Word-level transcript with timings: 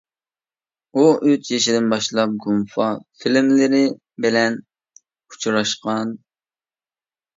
ئۇ 0.95 1.03
ئۈچ 1.31 1.51
يېشىدىن 1.55 1.91
باشلاپ 1.91 2.33
گۇمپا 2.45 2.87
فىلىملىرى 3.21 3.83
بىلەن 4.27 4.57
ئۇچراشقان. 4.99 6.17